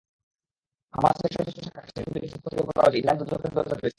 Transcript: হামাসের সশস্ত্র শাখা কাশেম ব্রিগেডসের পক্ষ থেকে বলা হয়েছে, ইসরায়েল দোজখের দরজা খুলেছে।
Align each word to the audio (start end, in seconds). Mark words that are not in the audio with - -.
হামাসের 0.93 1.29
সশস্ত্র 1.35 1.63
শাখা 1.65 1.81
কাশেম 1.85 2.05
ব্রিগেডসের 2.13 2.41
পক্ষ 2.43 2.55
থেকে 2.55 2.63
বলা 2.69 2.81
হয়েছে, 2.83 2.97
ইসরায়েল 2.99 3.19
দোজখের 3.21 3.51
দরজা 3.57 3.75
খুলেছে। 3.75 3.89